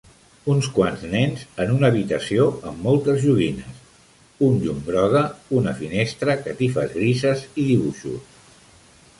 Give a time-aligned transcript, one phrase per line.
[0.51, 3.77] Uns quants nens en una habitació amb moltes joguines,
[4.47, 5.21] un llum groga,
[5.61, 8.37] una finestra, catifes grises i dibuixos